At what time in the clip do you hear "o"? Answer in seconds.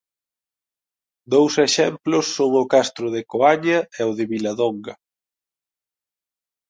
2.61-2.65, 4.09-4.11